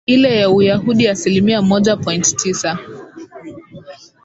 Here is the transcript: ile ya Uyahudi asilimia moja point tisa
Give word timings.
ile 0.05 0.37
ya 0.39 0.49
Uyahudi 0.49 1.07
asilimia 1.07 1.61
moja 1.61 1.97
point 1.97 2.35
tisa 2.35 2.79